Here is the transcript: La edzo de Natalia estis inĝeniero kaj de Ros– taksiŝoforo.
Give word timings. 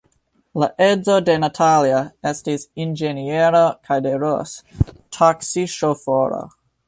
La 0.61 0.67
edzo 0.85 1.17
de 1.25 1.33
Natalia 1.41 1.99
estis 2.29 2.65
inĝeniero 2.85 3.63
kaj 3.89 3.99
de 4.07 4.13
Ros– 4.25 4.55
taksiŝoforo. 5.19 6.43